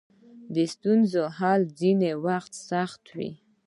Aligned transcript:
د 0.53 0.55
ستونزو 0.73 1.23
حل 1.37 1.61
ځینې 1.79 2.11
وخت 2.25 2.51
سخت 2.69 3.01
وي. 3.15 3.31